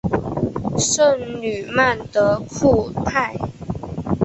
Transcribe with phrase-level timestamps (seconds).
[0.79, 3.35] 圣吕曼德库泰。